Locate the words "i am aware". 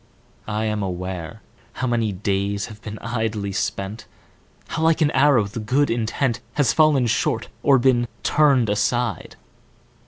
0.47-1.43